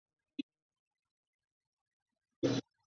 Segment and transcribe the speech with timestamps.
[0.03, 0.09] 父亲是
[0.41, 0.51] 国画
[2.49, 2.71] 家兼中医。